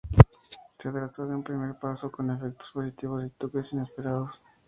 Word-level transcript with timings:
Se 0.79 0.91
trató 0.91 1.27
de 1.27 1.35
un 1.35 1.43
primer 1.43 1.75
paso 1.77 2.11
con 2.11 2.31
efectos 2.31 2.71
positivos 2.71 3.23
y 3.23 3.29
toques 3.37 3.71
inesperados. 3.73 4.41